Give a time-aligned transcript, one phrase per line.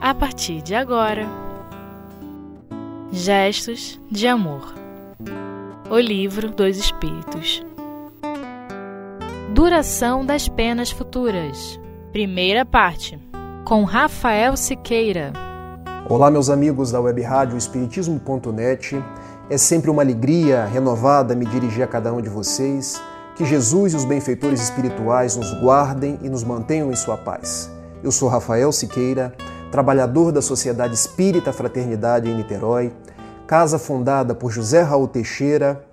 [0.00, 1.26] a partir de agora.
[3.10, 4.74] Gestos de Amor
[5.90, 7.64] O Livro dos Espíritos
[9.54, 11.80] Duração das Penas Futuras
[12.12, 13.18] Primeira parte
[13.64, 15.32] Com Rafael Siqueira
[16.06, 19.02] Olá, meus amigos da web rádio Espiritismo.net.
[19.48, 23.00] É sempre uma alegria renovada me dirigir a cada um de vocês.
[23.36, 27.70] Que Jesus e os benfeitores espirituais nos guardem e nos mantenham em sua paz.
[28.02, 29.34] Eu sou Rafael Siqueira
[29.70, 32.92] trabalhador da Sociedade Espírita Fraternidade em Niterói,
[33.46, 35.84] casa fundada por José Raul Teixeira,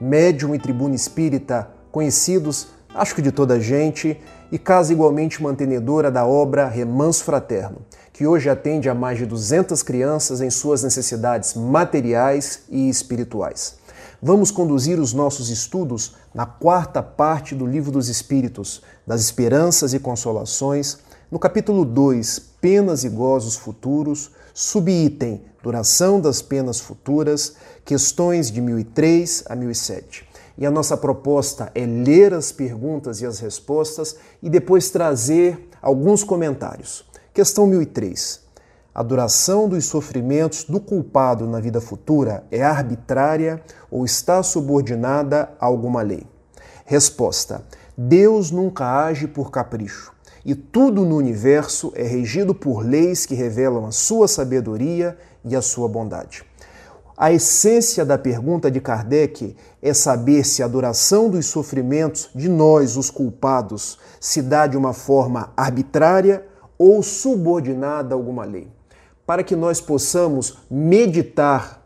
[0.00, 4.20] médium e tribuna espírita conhecidos, acho que de toda a gente,
[4.50, 9.82] e casa igualmente mantenedora da obra Remanso Fraterno, que hoje atende a mais de 200
[9.82, 13.78] crianças em suas necessidades materiais e espirituais.
[14.22, 19.98] Vamos conduzir os nossos estudos na quarta parte do Livro dos Espíritos, das Esperanças e
[19.98, 20.98] Consolações,
[21.34, 29.42] no capítulo 2, Penas e Gozos Futuros, subitem Duração das Penas Futuras, questões de 1003
[29.48, 30.28] a 1007.
[30.56, 36.22] E a nossa proposta é ler as perguntas e as respostas e depois trazer alguns
[36.22, 37.04] comentários.
[37.32, 38.40] Questão 1003.
[38.94, 45.66] A duração dos sofrimentos do culpado na vida futura é arbitrária ou está subordinada a
[45.66, 46.24] alguma lei?
[46.84, 47.64] Resposta:
[47.98, 50.13] Deus nunca age por capricho
[50.44, 55.62] e tudo no universo é regido por leis que revelam a sua sabedoria e a
[55.62, 56.44] sua bondade.
[57.16, 62.96] A essência da pergunta de Kardec é saber se a duração dos sofrimentos de nós,
[62.96, 66.44] os culpados, se dá de uma forma arbitrária
[66.76, 68.68] ou subordinada a alguma lei.
[69.24, 71.83] Para que nós possamos meditar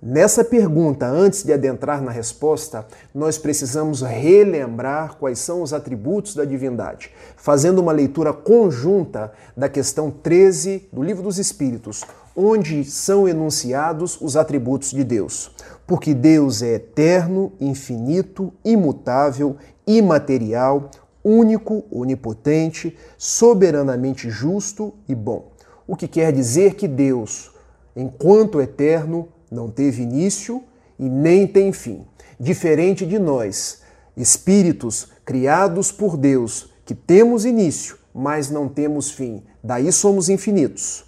[0.00, 6.44] Nessa pergunta, antes de adentrar na resposta, nós precisamos relembrar quais são os atributos da
[6.44, 12.04] divindade, fazendo uma leitura conjunta da questão 13 do Livro dos Espíritos,
[12.36, 15.50] onde são enunciados os atributos de Deus.
[15.84, 20.92] Porque Deus é eterno, infinito, imutável, imaterial,
[21.24, 25.50] único, onipotente, soberanamente justo e bom.
[25.88, 27.50] O que quer dizer que Deus,
[27.96, 30.62] enquanto eterno, não teve início
[30.98, 32.04] e nem tem fim.
[32.38, 33.82] Diferente de nós,
[34.16, 39.42] espíritos criados por Deus, que temos início, mas não temos fim.
[39.62, 41.04] Daí somos infinitos.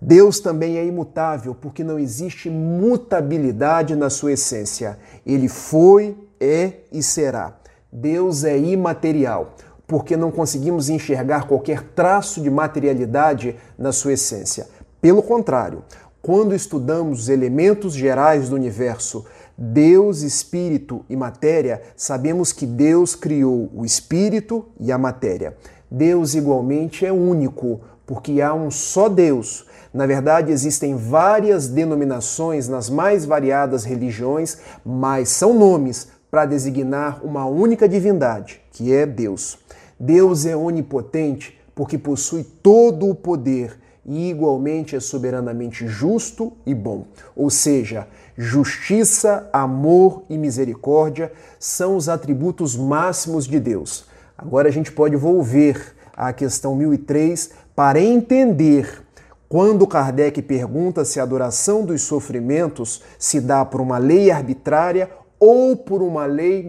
[0.00, 4.98] Deus também é imutável, porque não existe mutabilidade na sua essência.
[5.24, 7.56] Ele foi, é e será.
[7.92, 9.54] Deus é imaterial,
[9.86, 14.66] porque não conseguimos enxergar qualquer traço de materialidade na sua essência.
[15.00, 15.84] Pelo contrário,
[16.22, 19.26] quando estudamos os elementos gerais do universo,
[19.58, 25.56] Deus, espírito e matéria, sabemos que Deus criou o espírito e a matéria.
[25.90, 29.66] Deus igualmente é único, porque há um só Deus.
[29.92, 37.46] Na verdade, existem várias denominações nas mais variadas religiões, mas são nomes para designar uma
[37.46, 39.58] única divindade, que é Deus.
[39.98, 47.06] Deus é onipotente porque possui todo o poder e igualmente é soberanamente justo e bom.
[47.36, 54.04] Ou seja, justiça, amor e misericórdia são os atributos máximos de Deus.
[54.36, 59.02] Agora a gente pode volver à questão 1003 para entender
[59.48, 65.76] quando Kardec pergunta se a adoração dos sofrimentos se dá por uma lei arbitrária ou
[65.76, 66.62] por uma lei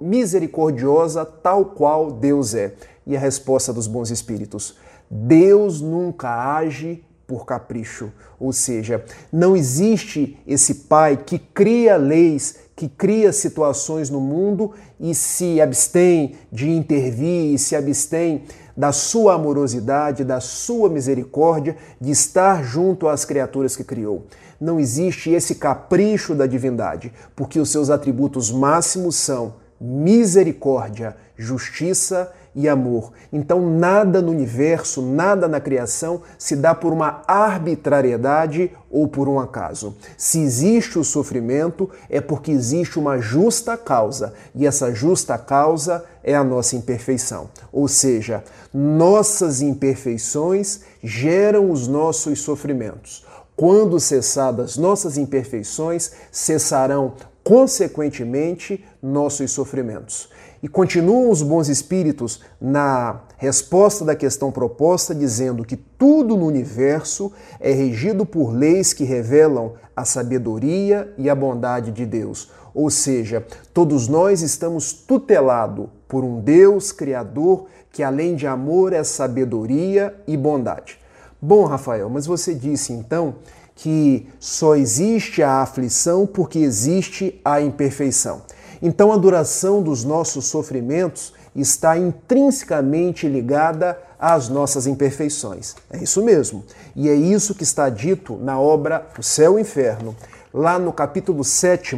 [0.00, 2.74] misericordiosa, tal qual Deus é.
[3.06, 4.76] E a resposta dos bons espíritos:
[5.14, 12.88] Deus nunca age por capricho, ou seja, não existe esse pai que cria leis, que
[12.88, 20.24] cria situações no mundo e se abstém de intervir e se abstém da sua amorosidade,
[20.24, 24.26] da sua misericórdia, de estar junto às criaturas que criou.
[24.58, 32.41] Não existe esse capricho da divindade, porque os seus atributos máximos são misericórdia, justiça e
[32.68, 33.12] amor.
[33.32, 39.40] Então, nada no universo, nada na criação se dá por uma arbitrariedade ou por um
[39.40, 39.96] acaso.
[40.16, 46.34] Se existe o sofrimento, é porque existe uma justa causa, e essa justa causa é
[46.34, 47.48] a nossa imperfeição.
[47.72, 53.24] Ou seja, nossas imperfeições geram os nossos sofrimentos.
[53.56, 57.14] Quando cessadas nossas imperfeições, cessarão
[57.44, 60.28] consequentemente nossos sofrimentos.
[60.62, 67.32] E continuam os bons espíritos na resposta da questão proposta, dizendo que tudo no universo
[67.58, 72.48] é regido por leis que revelam a sabedoria e a bondade de Deus.
[72.72, 73.44] Ou seja,
[73.74, 80.36] todos nós estamos tutelados por um Deus criador que, além de amor, é sabedoria e
[80.36, 80.98] bondade.
[81.40, 83.34] Bom, Rafael, mas você disse então
[83.74, 88.42] que só existe a aflição porque existe a imperfeição.
[88.82, 95.76] Então a duração dos nossos sofrimentos está intrinsecamente ligada às nossas imperfeições.
[95.88, 96.64] É isso mesmo.
[96.96, 100.16] E é isso que está dito na obra O Céu e o Inferno,
[100.52, 101.96] lá no capítulo 7,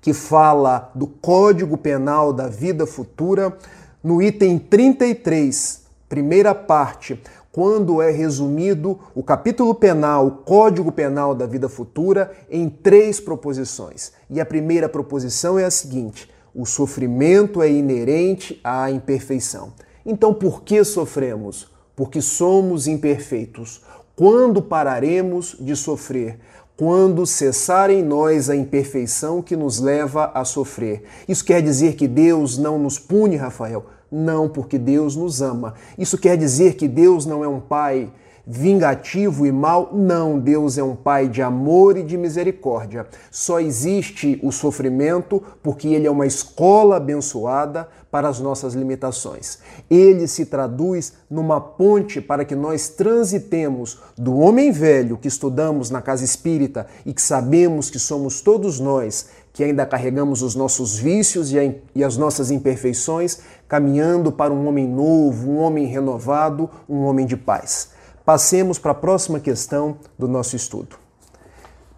[0.00, 3.56] que fala do Código Penal da Vida Futura,
[4.02, 7.20] no item 33, primeira parte,
[7.52, 14.12] quando é resumido o capítulo penal, o Código Penal da Vida Futura, em três proposições.
[14.28, 19.72] E a primeira proposição é a seguinte: o sofrimento é inerente à imperfeição.
[20.06, 21.68] Então, por que sofremos?
[21.96, 23.82] Porque somos imperfeitos.
[24.14, 26.38] Quando pararemos de sofrer?
[26.76, 31.02] Quando cessar em nós a imperfeição que nos leva a sofrer.
[31.28, 33.84] Isso quer dizer que Deus não nos pune, Rafael?
[34.10, 35.74] Não, porque Deus nos ama.
[35.96, 38.10] Isso quer dizer que Deus não é um pai
[38.46, 39.90] vingativo e mal?
[39.92, 43.06] Não, Deus é um pai de amor e de misericórdia.
[43.30, 49.58] Só existe o sofrimento porque ele é uma escola abençoada para as nossas limitações.
[49.88, 56.02] Ele se traduz numa ponte para que nós transitemos do homem velho que estudamos na
[56.02, 61.50] casa espírita e que sabemos que somos todos nós que ainda carregamos os nossos vícios
[61.52, 67.36] e as nossas imperfeições, caminhando para um homem novo, um homem renovado, um homem de
[67.36, 67.90] paz.
[68.24, 70.96] Passemos para a próxima questão do nosso estudo.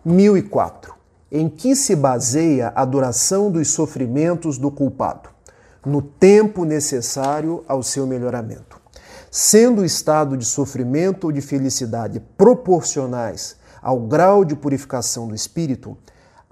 [0.05, 0.95] 1004.
[1.31, 5.31] Em que se baseia a duração dos sofrimentos do culpado?
[5.85, 8.81] No tempo necessário ao seu melhoramento.
[9.31, 15.97] Sendo o estado de sofrimento ou de felicidade proporcionais ao grau de purificação do espírito,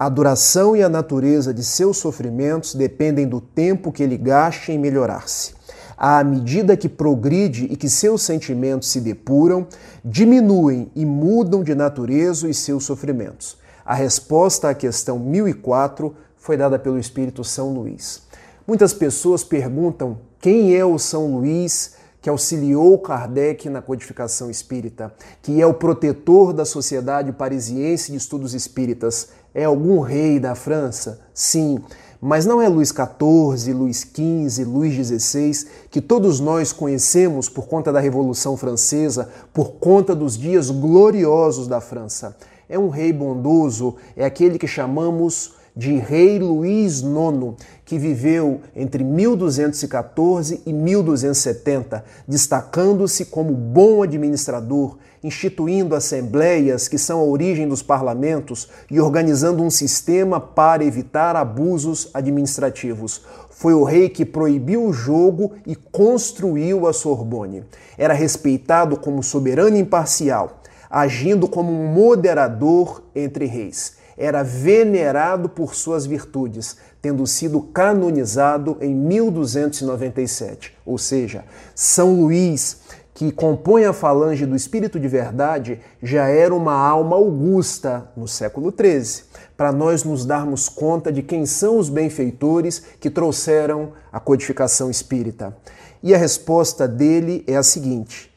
[0.01, 4.79] a duração e a natureza de seus sofrimentos dependem do tempo que ele gaste em
[4.79, 5.53] melhorar-se.
[5.95, 9.67] À medida que progride e que seus sentimentos se depuram,
[10.03, 13.59] diminuem e mudam de natureza os seus sofrimentos.
[13.85, 18.23] A resposta à questão 1004 foi dada pelo Espírito São Luís.
[18.65, 25.11] Muitas pessoas perguntam quem é o São Luís que auxiliou Kardec na codificação espírita,
[25.41, 29.29] que é o protetor da Sociedade Parisiense de Estudos Espíritas.
[29.53, 31.19] É algum rei da França?
[31.33, 31.79] Sim,
[32.21, 37.91] mas não é Luís XIV, Luís XV, Luís XVI, que todos nós conhecemos por conta
[37.91, 42.37] da Revolução Francesa, por conta dos dias gloriosos da França.
[42.69, 49.03] É um rei bondoso, é aquele que chamamos de Rei Luís IX, que viveu entre
[49.03, 58.67] 1214 e 1270, destacando-se como bom administrador, instituindo assembleias que são a origem dos parlamentos
[58.89, 63.21] e organizando um sistema para evitar abusos administrativos.
[63.49, 67.63] Foi o rei que proibiu o jogo e construiu a Sorbonne.
[67.97, 76.05] Era respeitado como soberano imparcial, agindo como um moderador entre reis era venerado por suas
[76.05, 80.77] virtudes, tendo sido canonizado em 1297.
[80.85, 82.81] Ou seja, São Luís,
[83.15, 88.71] que compõe a falange do Espírito de Verdade, já era uma alma augusta no século
[88.71, 89.23] XIII,
[89.57, 95.57] para nós nos darmos conta de quem são os benfeitores que trouxeram a codificação espírita.
[96.03, 98.31] E a resposta dele é a seguinte: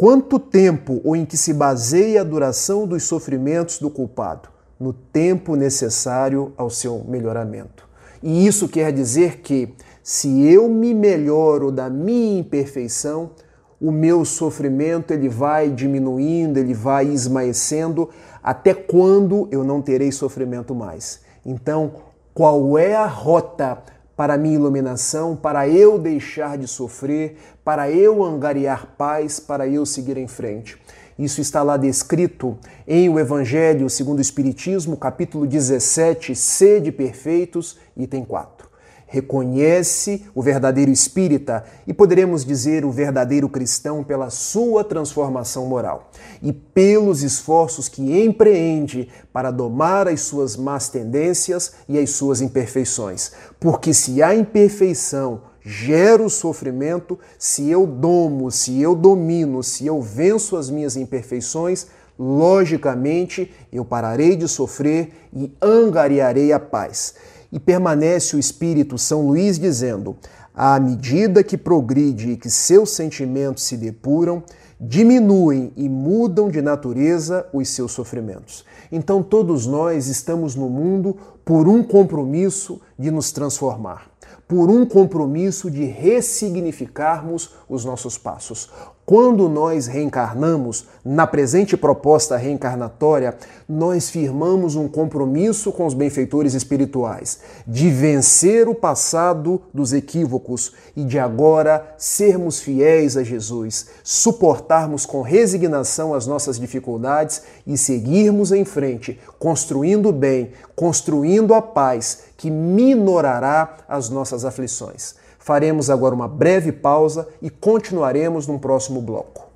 [0.00, 4.48] Quanto tempo ou em que se baseia a duração dos sofrimentos do culpado?
[4.80, 7.86] No tempo necessário ao seu melhoramento.
[8.22, 13.32] E isso quer dizer que, se eu me melhoro da minha imperfeição,
[13.80, 18.08] o meu sofrimento ele vai diminuindo, ele vai esmaecendo,
[18.42, 21.20] até quando eu não terei sofrimento mais.
[21.44, 21.92] Então,
[22.32, 23.82] qual é a rota
[24.16, 29.86] para a minha iluminação, para eu deixar de sofrer, para eu angariar paz, para eu
[29.86, 30.78] seguir em frente?
[31.20, 32.56] Isso está lá descrito
[32.88, 38.66] em o Evangelho segundo o Espiritismo, capítulo 17, Sede Perfeitos, item 4.
[39.06, 46.10] Reconhece o verdadeiro espírita e poderemos dizer o verdadeiro cristão pela sua transformação moral
[46.40, 53.32] e pelos esforços que empreende para domar as suas más tendências e as suas imperfeições.
[53.60, 60.56] Porque se há imperfeição, gero sofrimento, se eu domo, se eu domino, se eu venço
[60.56, 61.86] as minhas imperfeições,
[62.18, 67.14] logicamente eu pararei de sofrer e angariarei a paz.
[67.52, 70.16] E permanece o Espírito São Luís dizendo:
[70.54, 74.42] à medida que progride e que seus sentimentos se depuram,
[74.80, 78.64] diminuem e mudam de natureza os seus sofrimentos.
[78.90, 84.09] Então todos nós estamos no mundo por um compromisso de nos transformar
[84.50, 88.68] por um compromisso de ressignificarmos os nossos passos.
[89.06, 93.36] quando nós reencarnamos, na presente proposta reencarnatória,
[93.68, 101.02] nós firmamos um compromisso com os benfeitores espirituais de vencer o passado dos equívocos e
[101.02, 108.64] de agora sermos fiéis a Jesus, suportarmos com resignação as nossas dificuldades e seguirmos em
[108.64, 115.14] frente, construindo o bem, construindo a paz que minorará as nossas aflições.
[115.38, 119.49] Faremos agora uma breve pausa e continuaremos num próximo bloco.